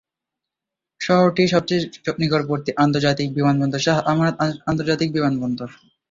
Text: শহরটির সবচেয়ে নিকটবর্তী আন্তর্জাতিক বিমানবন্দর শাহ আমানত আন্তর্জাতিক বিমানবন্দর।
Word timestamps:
শহরটির 1.01 1.51
সবচেয়ে 1.53 1.81
নিকটবর্তী 2.21 2.71
আন্তর্জাতিক 2.83 3.27
বিমানবন্দর 3.37 3.83
শাহ 3.85 3.97
আমানত 4.11 4.35
আন্তর্জাতিক 4.69 5.09
বিমানবন্দর। 5.17 5.69